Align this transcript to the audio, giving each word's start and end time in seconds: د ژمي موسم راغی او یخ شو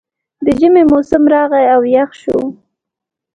د 0.45 0.47
ژمي 0.59 0.83
موسم 0.91 1.23
راغی 1.33 1.65
او 1.75 1.81
یخ 1.95 2.11
شو 2.21 2.37